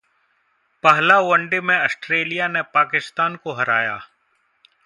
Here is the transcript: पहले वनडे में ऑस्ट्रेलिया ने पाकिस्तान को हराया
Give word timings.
पहले 0.83 1.13
वनडे 1.27 1.59
में 1.61 1.75
ऑस्ट्रेलिया 1.77 2.47
ने 2.47 2.61
पाकिस्तान 2.73 3.35
को 3.35 3.53
हराया 3.53 3.99